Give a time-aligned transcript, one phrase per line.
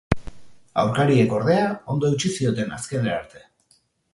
[0.83, 3.45] Aurkariek, ordea, ondo eutsi zioten azkenera arte.